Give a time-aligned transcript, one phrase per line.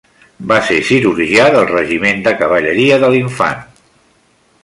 [0.51, 3.65] Va ser cirurgià del regiment de cavalleria de l'Infant.